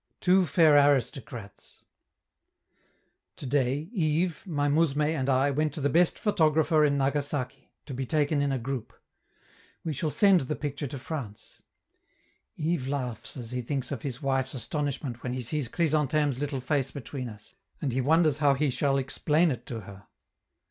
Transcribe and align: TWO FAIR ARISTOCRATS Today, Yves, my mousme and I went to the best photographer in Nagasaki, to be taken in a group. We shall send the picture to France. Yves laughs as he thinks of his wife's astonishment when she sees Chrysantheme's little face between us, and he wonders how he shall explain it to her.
TWO 0.19 0.47
FAIR 0.47 0.79
ARISTOCRATS 0.79 1.83
Today, 3.35 3.87
Yves, 3.93 4.47
my 4.47 4.67
mousme 4.67 5.05
and 5.15 5.29
I 5.29 5.51
went 5.51 5.75
to 5.75 5.79
the 5.79 5.91
best 5.91 6.17
photographer 6.17 6.83
in 6.83 6.97
Nagasaki, 6.97 7.71
to 7.85 7.93
be 7.93 8.07
taken 8.07 8.41
in 8.41 8.51
a 8.51 8.57
group. 8.57 8.99
We 9.83 9.93
shall 9.93 10.09
send 10.09 10.39
the 10.41 10.55
picture 10.55 10.87
to 10.87 10.97
France. 10.97 11.61
Yves 12.57 12.87
laughs 12.87 13.37
as 13.37 13.51
he 13.51 13.61
thinks 13.61 13.91
of 13.91 14.01
his 14.01 14.23
wife's 14.23 14.55
astonishment 14.55 15.21
when 15.21 15.35
she 15.35 15.43
sees 15.43 15.67
Chrysantheme's 15.67 16.39
little 16.39 16.61
face 16.61 16.89
between 16.89 17.29
us, 17.29 17.53
and 17.79 17.93
he 17.93 18.01
wonders 18.01 18.39
how 18.39 18.55
he 18.55 18.71
shall 18.71 18.97
explain 18.97 19.51
it 19.51 19.67
to 19.67 19.81
her. 19.81 20.07